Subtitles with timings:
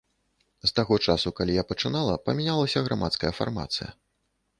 [0.63, 3.89] З таго часу, калі я пачынала, памянялася грамадская фармацыя.